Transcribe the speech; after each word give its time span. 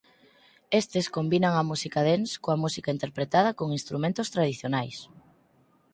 Estes 0.81 1.05
combinan 1.17 1.53
a 1.57 1.63
música 1.69 1.99
dance 2.09 2.35
coa 2.43 2.57
música 2.63 2.93
interpretada 2.95 3.55
con 3.59 3.67
instrumentos 3.79 4.31
tradicionais. 4.35 4.97